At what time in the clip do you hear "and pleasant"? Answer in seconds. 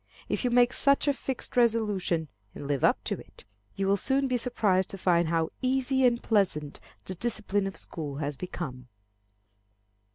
6.07-6.79